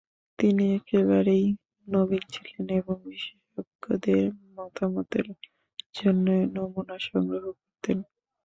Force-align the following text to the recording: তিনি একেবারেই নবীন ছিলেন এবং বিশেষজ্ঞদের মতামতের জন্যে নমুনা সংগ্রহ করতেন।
তিনি 0.39 0.63
একেবারেই 0.75 1.45
নবীন 1.87 2.23
ছিলেন 2.33 2.65
এবং 2.79 2.95
বিশেষজ্ঞদের 3.05 4.23
মতামতের 4.55 5.27
জন্যে 5.95 6.35
নমুনা 6.55 6.97
সংগ্রহ 7.07 7.43
করতেন। 7.53 7.97